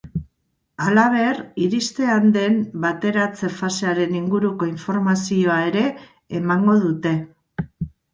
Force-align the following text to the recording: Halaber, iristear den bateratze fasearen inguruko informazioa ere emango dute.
Halaber, 0.83 1.41
iristear 1.65 2.23
den 2.37 2.55
bateratze 2.85 3.49
fasearen 3.57 4.17
inguruko 4.21 4.69
informazioa 4.69 5.59
ere 5.67 5.85
emango 6.41 6.79
dute. 6.87 7.13